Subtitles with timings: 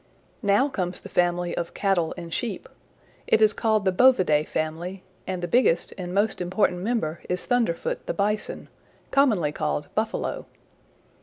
[0.41, 2.67] Now comes the family of Cattle and Sheep.
[3.27, 8.07] It is called the Bovidae family, and the biggest and most important member is Thunderfoot
[8.07, 8.67] the Bison,
[9.11, 10.47] commonly called Buffalo.